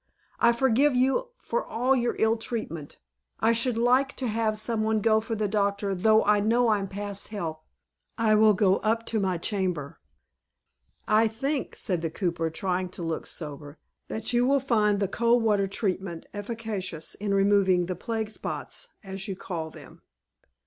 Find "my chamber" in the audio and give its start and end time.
9.19-9.99